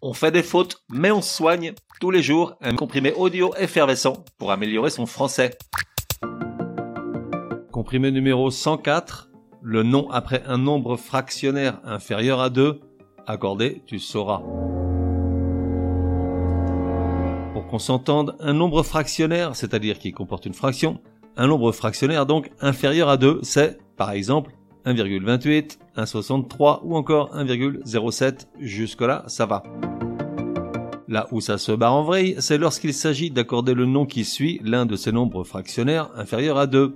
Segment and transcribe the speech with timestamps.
[0.00, 4.52] On fait des fautes, mais on soigne tous les jours un comprimé audio effervescent pour
[4.52, 5.58] améliorer son français.
[7.72, 9.28] Comprimé numéro 104,
[9.60, 12.80] le nom après un nombre fractionnaire inférieur à 2,
[13.26, 14.40] accordé, tu sauras.
[17.52, 21.00] Pour qu'on s'entende, un nombre fractionnaire, c'est-à-dire qui comporte une fraction,
[21.36, 24.52] un nombre fractionnaire donc inférieur à 2, c'est, par exemple,
[24.86, 28.46] 1,28, 1,63 ou encore 1,07.
[28.60, 29.64] Jusque-là, ça va.
[31.10, 34.60] Là où ça se barre en vrille, c'est lorsqu'il s'agit d'accorder le nom qui suit
[34.62, 36.94] l'un de ces nombres fractionnaires inférieurs à 2.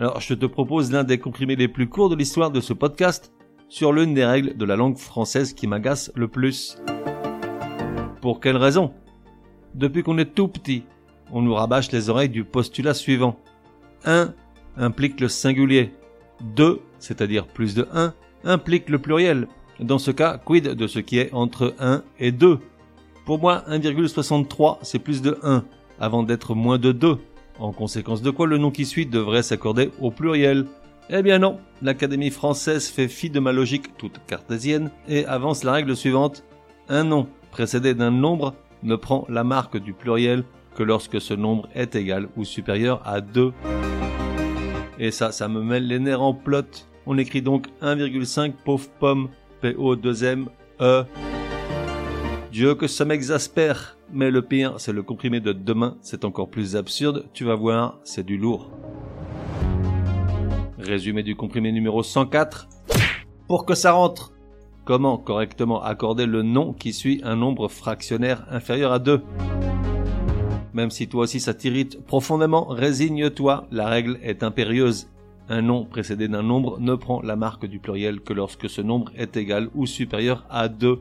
[0.00, 3.32] Alors, je te propose l'un des comprimés les plus courts de l'histoire de ce podcast
[3.68, 6.76] sur l'une des règles de la langue française qui m'agace le plus.
[8.20, 8.92] Pour quelle raison?
[9.76, 10.82] Depuis qu'on est tout petit,
[11.30, 13.38] on nous rabâche les oreilles du postulat suivant.
[14.04, 14.34] 1
[14.76, 15.92] implique le singulier.
[16.56, 19.46] 2, c'est-à-dire plus de 1, implique le pluriel.
[19.80, 22.58] Dans ce cas, quid de ce qui est entre 1 et 2
[23.24, 25.64] Pour moi, 1,63 c'est plus de 1,
[26.00, 27.18] avant d'être moins de 2.
[27.60, 30.66] En conséquence de quoi le nom qui suit devrait s'accorder au pluriel.
[31.10, 35.72] Eh bien non, l'Académie française fait fi de ma logique toute cartésienne et avance la
[35.72, 36.44] règle suivante.
[36.88, 40.44] Un nom précédé d'un nombre ne prend la marque du pluriel
[40.74, 43.52] que lorsque ce nombre est égal ou supérieur à 2.
[44.98, 46.86] Et ça, ça me mêle les nerfs en plot.
[47.06, 49.28] On écrit donc 1,5 pauvre pomme,
[49.60, 51.04] P-O-2-M-E.
[52.50, 53.98] Dieu que ça m'exaspère.
[54.10, 57.98] Mais le pire, c'est le comprimé de demain, c'est encore plus absurde, tu vas voir,
[58.04, 58.70] c'est du lourd.
[60.78, 62.68] Résumé du comprimé numéro 104.
[63.48, 64.32] Pour que ça rentre,
[64.86, 69.22] comment correctement accorder le nom qui suit un nombre fractionnaire inférieur à 2
[70.72, 75.10] Même si toi aussi ça t'irrite profondément, résigne-toi, la règle est impérieuse.
[75.50, 79.10] Un nom précédé d'un nombre ne prend la marque du pluriel que lorsque ce nombre
[79.16, 81.00] est égal ou supérieur à 2.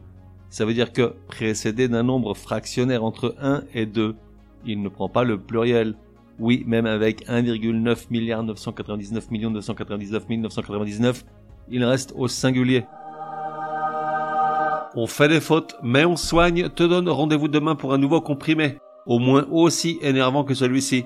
[0.49, 4.15] Ça veut dire que précédé d'un nombre fractionnaire entre 1 et 2,
[4.65, 5.95] il ne prend pas le pluriel.
[6.39, 11.25] Oui, même avec 1,9 milliard 999 millions 999 999,
[11.69, 12.85] il reste au singulier.
[14.95, 18.77] On fait des fautes, mais on soigne, te donne rendez-vous demain pour un nouveau comprimé,
[19.05, 21.05] au moins aussi énervant que celui-ci.